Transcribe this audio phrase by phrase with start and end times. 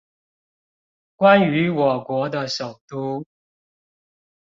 [1.15, 3.23] 關於我國的首都